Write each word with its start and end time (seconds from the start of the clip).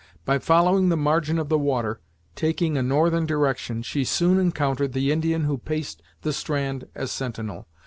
By 0.25 0.39
following 0.39 0.89
the 0.89 0.97
margin 0.97 1.37
of 1.37 1.49
the 1.49 1.59
water, 1.59 2.01
taking 2.35 2.75
a 2.75 2.81
northern 2.81 3.27
direction, 3.27 3.83
she 3.83 4.03
soon 4.03 4.39
encountered 4.39 4.93
the 4.93 5.11
Indian 5.11 5.43
who 5.43 5.59
paced 5.59 6.01
the 6.23 6.33
strand 6.33 6.87
as 6.95 7.11
sentinel. 7.11 7.67